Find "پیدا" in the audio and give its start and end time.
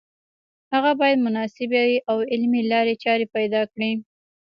3.35-3.61